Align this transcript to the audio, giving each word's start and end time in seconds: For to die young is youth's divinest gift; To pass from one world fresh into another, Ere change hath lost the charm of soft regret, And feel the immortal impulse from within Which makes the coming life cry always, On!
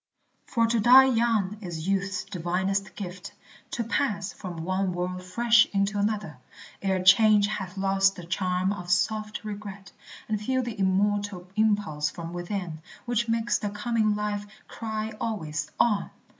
For 0.47 0.65
to 0.65 0.79
die 0.79 1.03
young 1.09 1.57
is 1.61 1.87
youth's 1.87 2.23
divinest 2.25 2.95
gift; 2.95 3.33
To 3.69 3.83
pass 3.83 4.33
from 4.33 4.63
one 4.65 4.93
world 4.93 5.21
fresh 5.21 5.67
into 5.73 5.99
another, 5.99 6.39
Ere 6.81 7.03
change 7.03 7.45
hath 7.45 7.77
lost 7.77 8.15
the 8.15 8.23
charm 8.23 8.73
of 8.73 8.89
soft 8.89 9.43
regret, 9.43 9.91
And 10.27 10.41
feel 10.41 10.63
the 10.63 10.79
immortal 10.79 11.49
impulse 11.55 12.09
from 12.09 12.33
within 12.33 12.81
Which 13.05 13.27
makes 13.29 13.59
the 13.59 13.69
coming 13.69 14.15
life 14.15 14.47
cry 14.67 15.11
always, 15.21 15.69
On! 15.79 16.09